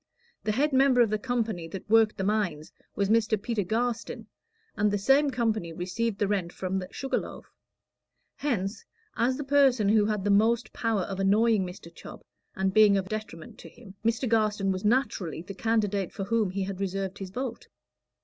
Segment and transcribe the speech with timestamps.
[0.43, 3.39] The head member of the company that worked the mines was Mr.
[3.39, 4.25] Peter Garstin,
[4.75, 7.45] and the same company received the rent from the Sugar Loaf.
[8.37, 8.83] Hence,
[9.15, 11.93] as the person who had the most power of annoying Mr.
[11.93, 12.23] Chubb,
[12.55, 14.27] and being of detriment to him, Mr.
[14.27, 17.67] Garstin was naturally the candidate for whom he had reserved his vote.